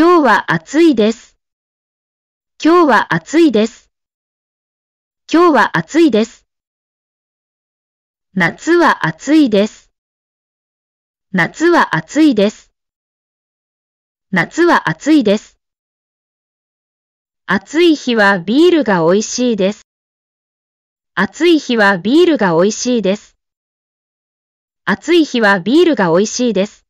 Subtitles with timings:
[0.00, 1.36] 今日は暑いです。
[2.62, 3.90] 今日は暑いです。
[5.28, 6.46] 今日は暑いです。
[8.32, 9.90] 夏は暑いです。
[11.32, 12.72] 夏は暑いです。
[14.30, 15.58] 夏は暑いです。
[17.46, 19.82] 暑い日はビールが美味しいです。
[21.16, 23.36] 暑い日はビールが美味しいです。
[24.84, 26.87] 暑い日はビールが美味しいです。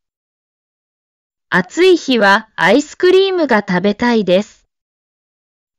[1.51, 4.69] 暑い日はアイスクリームが食べたいです。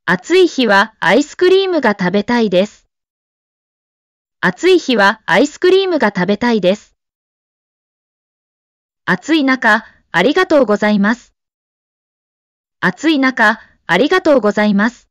[0.03, 2.87] 暑い日はアイスクリームが食べたいです。
[4.41, 6.95] 暑い日はアイスクリームが食べたいです。
[9.05, 11.35] 暑い中、ありがとうございます。
[12.79, 15.07] 暑い中、ありがとうございます。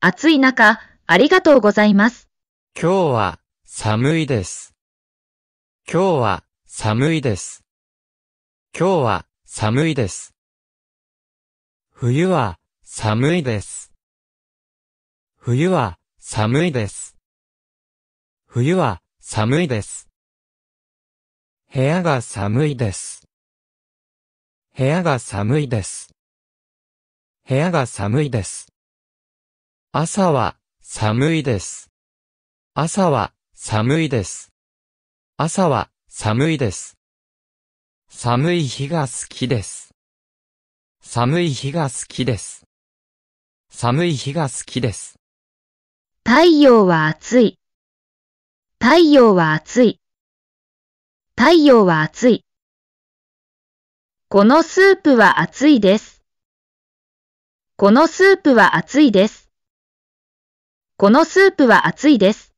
[0.00, 2.28] 暑い中、ありがとうございます。
[2.76, 4.74] 今日は寒いです。
[5.88, 7.63] 今日は寒いです。
[8.76, 10.34] 今日は寒いです。
[11.92, 13.92] 冬は寒いです。
[15.36, 17.16] 冬は寒いです。
[18.48, 20.08] 冬は寒いです。
[21.72, 23.28] 部屋が寒いです。
[24.76, 26.12] 部屋が寒いです。
[27.48, 28.72] 部屋が寒いです。
[29.92, 31.92] 朝は寒いです。
[32.74, 34.50] 朝は寒いです。
[35.36, 37.03] 朝は寒いです。
[38.08, 39.94] 寒い日が好きです。
[41.02, 42.64] 寒い日が好きです。
[43.70, 45.18] 寒い日が好きです。
[46.24, 47.58] 太陽は暑い。
[48.80, 50.00] 太陽は暑い。
[51.36, 52.44] 太陽は暑い。
[54.28, 56.22] このスープは熱いです。
[57.76, 59.50] このスープは熱いです。
[60.96, 62.54] このスープは熱いです。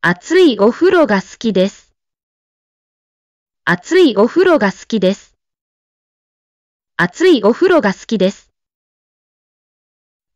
[0.00, 1.91] 熱いお風呂が好きです。
[3.64, 5.36] 熱いお風呂が好きです。
[6.96, 8.50] 熱いお風呂が好きです。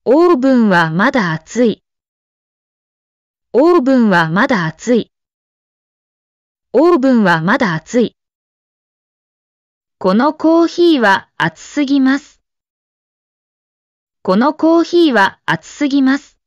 [0.05, 1.83] オーブンはまだ熱い。
[3.53, 5.11] オーブンはまだ熱い。
[6.73, 8.15] オーブンはまだ熱い。
[9.99, 12.41] このコーヒーは熱すぎます。
[14.23, 16.39] このコーヒーは熱すぎます。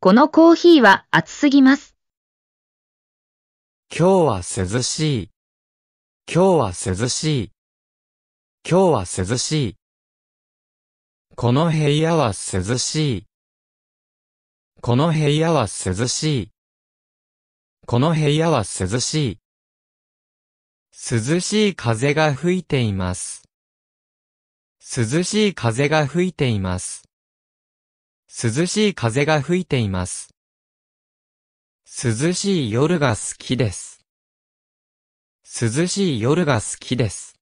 [0.00, 1.91] このコーヒーは熱すぎます。
[3.94, 5.30] 今日は涼しい。
[6.26, 7.52] 今日は涼しい。
[8.66, 9.76] 今日は涼しい。
[11.36, 13.26] この部屋は涼しい。
[14.80, 16.50] この部屋は涼しい。
[17.86, 19.38] この部屋は涼しい。
[20.94, 23.42] 涼しい風が吹いています。
[24.80, 27.02] 涼しい風が吹いています。
[28.42, 30.32] 涼しい風が吹いています。
[31.94, 34.02] 涼しい夜が好きです。
[35.44, 37.38] 涼しい夜が好きです。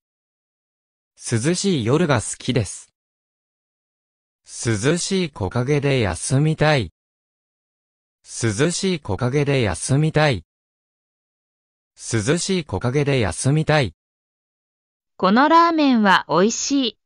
[1.16, 2.92] 涼しい夜が好きです。
[4.44, 6.92] 涼しい木陰で休みたい。
[8.24, 10.44] 涼しい木陰で休みたい。
[11.96, 13.94] 涼しい木陰で休みたい。
[15.16, 16.98] このラーメンは美味しい。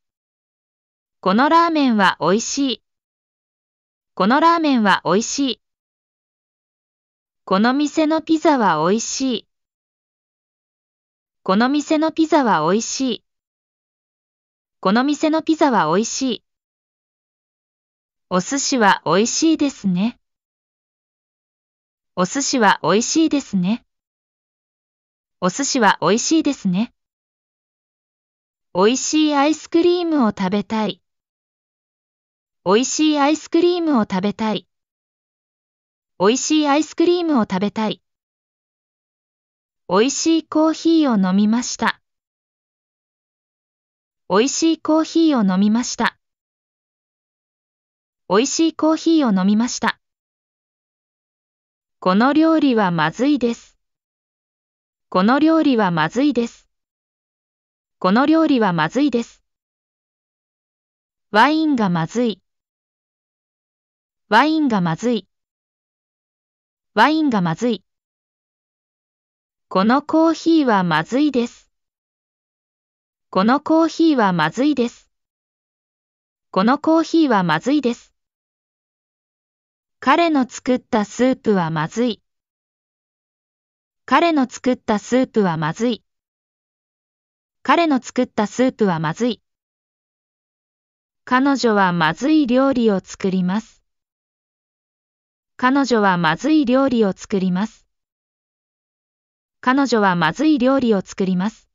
[1.21, 2.82] このラーメンは美味しい。
[4.15, 5.63] このラーメンは美味しい。
[7.47, 9.49] この店のピザは美味しい。
[11.43, 13.25] この店のピザは美味しい。
[14.81, 16.44] この店のピザは美味しい。
[18.31, 20.19] お寿司は美味しいですね。
[22.16, 23.84] お寿司は美味しいですね。
[25.43, 26.94] お寿司は美味しいですね。
[28.75, 31.03] 美味しいアイスクリームを食べたい。
[32.65, 34.66] 美味しいアイスクリームを食べたい。
[36.16, 38.00] 美味しいアイスクリームを食べたい。
[39.88, 42.00] 美味しいコーヒーを飲みました。
[44.28, 46.16] 美味しいコーヒーを飲みました。
[48.28, 49.98] 美味しいコーヒーを飲みました。
[51.98, 53.76] この料理はまずいです。
[55.08, 56.69] この料理はまずいです。
[57.98, 59.43] この料理はまずいです。
[61.32, 62.40] ワインがまずい。
[64.28, 65.26] ワインがまずい。
[66.96, 67.82] ワインがまずい。
[69.69, 71.69] このコーヒーはまずいです。
[73.31, 75.11] このコーヒーはまずいです。
[76.52, 78.14] このコーヒーはまずいです。
[79.99, 82.23] 彼の作ったスープはまずい。
[84.06, 86.05] 彼の作ったスープはまずい。
[87.64, 89.43] 彼の作ったスープはまずい。
[91.25, 93.83] 彼女はまずい料理を作ります。
[95.56, 97.87] 彼女はまずい料理を作ります。
[99.61, 101.69] 彼女はまずい料理を作ります。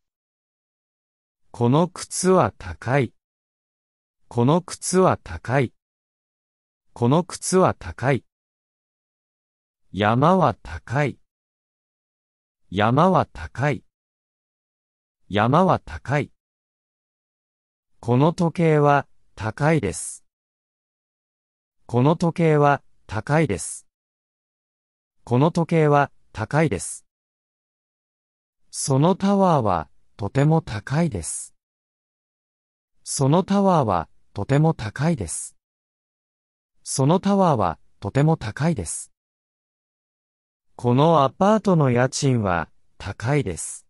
[1.51, 3.13] この靴は高い。
[4.27, 5.73] この靴は高い。
[6.91, 8.25] この靴は高い。
[9.93, 11.17] 山は高い。
[12.69, 13.85] 山は高い。
[15.29, 16.31] 山は高い。
[18.01, 20.25] この時計は高いです。
[21.85, 23.87] この時計は高いです。
[25.23, 27.07] この時計は高いです。
[28.69, 31.55] そのタワーはとても高いです。
[33.03, 35.57] そのタワーはとても高いです。
[36.83, 39.11] そのタワーはとても高いです。
[40.75, 42.69] このアパートの家賃は
[42.99, 43.87] 高いです。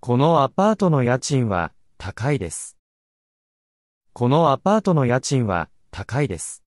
[0.00, 2.76] このアパートの家賃は高いです。
[4.12, 6.62] このアパートの家賃は高いです。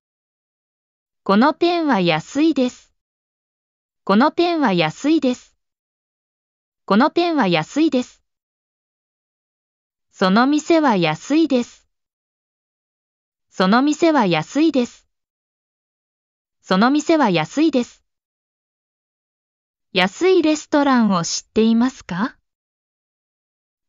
[1.26, 2.92] このペンは安いです。
[4.04, 5.56] このペンは安いです。
[6.84, 8.22] このペンは安いです。
[10.12, 11.88] その店は安いです。
[13.50, 15.08] その店は安いです。
[16.62, 18.04] その店は安いです。
[19.94, 22.36] 安いレストランを知っていますか？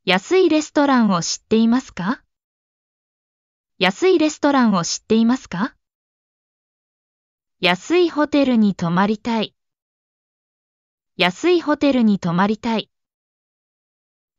[0.05, 2.23] 安いレストランを知っていますか？
[3.81, 5.75] 安いレストランを知っていますか？
[7.61, 9.55] 安いホテルに泊まりたい。
[11.17, 12.91] 安いホテルに泊まりたい。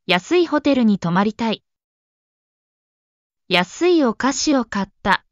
[0.06, 1.64] 安いホテルに泊まりたい。
[3.48, 5.26] 安いお菓子を買った。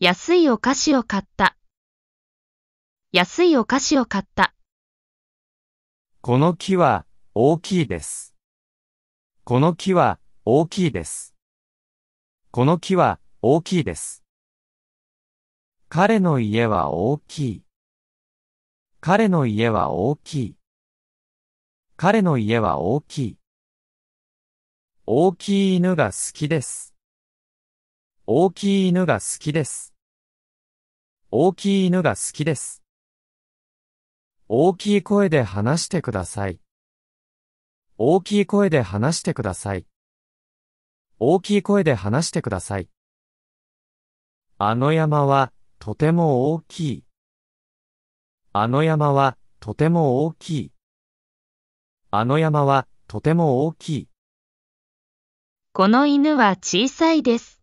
[0.00, 1.56] 安いお菓子を買った。
[3.12, 4.52] 安いお菓子を買った。
[6.22, 8.34] この木は大きいです。
[9.44, 11.36] この木は大きいです。
[12.50, 14.25] この木は大きいです。
[15.88, 17.62] 彼の家は大きい。
[19.00, 20.56] 彼の家は大きい。
[21.96, 23.38] 彼の家は大きい。
[25.06, 26.92] 大きい犬が好きです。
[28.26, 29.94] 大きい犬が好きです。
[31.30, 32.82] 大きい犬が好きです。
[34.48, 36.58] 大きい声で話してください。
[37.96, 39.86] 大きい声で話してください。
[41.20, 42.88] 大きい声で話してください。
[44.58, 45.52] あの山は
[45.86, 47.04] とても大きい。
[48.52, 50.72] あの山はとても大きい。
[52.10, 54.08] あの山はとても大きい。
[55.72, 57.62] この犬は小さいです。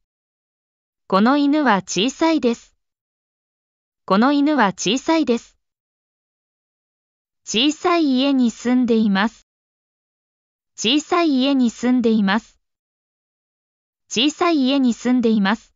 [1.07, 2.77] この犬は小さいです。
[4.05, 5.57] この犬は小さいです。
[7.43, 9.49] 小さい家に住んでいます。
[10.77, 12.57] 小さい家に住んでいます。
[14.07, 15.72] 小さい家に住んでいます。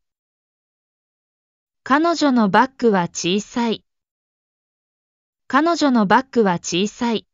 [1.89, 3.85] 彼女のバッグは小さい。
[5.47, 7.25] 彼女のバッグは小さい。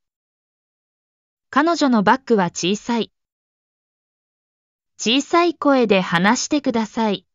[1.50, 3.11] 彼女のバッグは小さい。
[5.00, 7.25] 小さい声で話してください。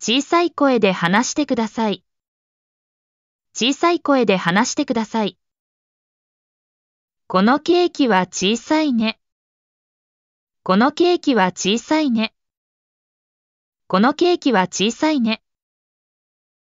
[0.00, 2.04] 小さい声で話してください。
[3.54, 5.38] 小さい声で話してください。
[7.28, 9.20] このケーキは小さいね。
[10.64, 12.34] このケーキは小さいね。
[13.86, 15.44] このケーキは小さいね。